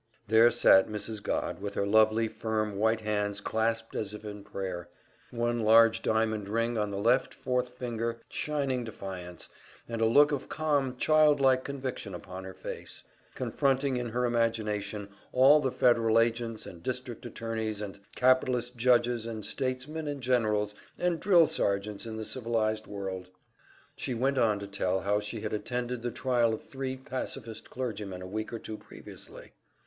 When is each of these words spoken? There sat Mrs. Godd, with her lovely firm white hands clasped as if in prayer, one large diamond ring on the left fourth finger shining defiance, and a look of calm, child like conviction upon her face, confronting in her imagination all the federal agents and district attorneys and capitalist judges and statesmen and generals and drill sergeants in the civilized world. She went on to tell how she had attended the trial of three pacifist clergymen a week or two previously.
There 0.27 0.49
sat 0.49 0.87
Mrs. 0.89 1.21
Godd, 1.21 1.59
with 1.61 1.75
her 1.75 1.85
lovely 1.85 2.27
firm 2.27 2.77
white 2.77 3.01
hands 3.01 3.39
clasped 3.39 3.95
as 3.95 4.15
if 4.15 4.25
in 4.25 4.43
prayer, 4.43 4.89
one 5.29 5.59
large 5.59 6.01
diamond 6.01 6.49
ring 6.49 6.75
on 6.75 6.89
the 6.89 6.97
left 6.97 7.35
fourth 7.35 7.77
finger 7.77 8.19
shining 8.27 8.83
defiance, 8.83 9.47
and 9.87 10.01
a 10.01 10.05
look 10.07 10.31
of 10.31 10.49
calm, 10.49 10.97
child 10.97 11.39
like 11.39 11.63
conviction 11.63 12.15
upon 12.15 12.45
her 12.45 12.53
face, 12.55 13.03
confronting 13.35 13.95
in 13.97 14.09
her 14.09 14.25
imagination 14.25 15.07
all 15.31 15.59
the 15.59 15.71
federal 15.71 16.17
agents 16.19 16.65
and 16.65 16.81
district 16.81 17.23
attorneys 17.27 17.79
and 17.79 17.99
capitalist 18.15 18.75
judges 18.75 19.27
and 19.27 19.45
statesmen 19.45 20.07
and 20.07 20.21
generals 20.23 20.73
and 20.97 21.19
drill 21.19 21.45
sergeants 21.45 22.07
in 22.07 22.17
the 22.17 22.25
civilized 22.25 22.87
world. 22.87 23.29
She 23.95 24.15
went 24.15 24.39
on 24.39 24.57
to 24.57 24.65
tell 24.65 25.01
how 25.01 25.19
she 25.19 25.41
had 25.41 25.53
attended 25.53 26.01
the 26.01 26.09
trial 26.09 26.55
of 26.55 26.63
three 26.67 26.97
pacifist 26.97 27.69
clergymen 27.69 28.23
a 28.23 28.27
week 28.27 28.51
or 28.51 28.57
two 28.57 28.77
previously. 28.79 29.53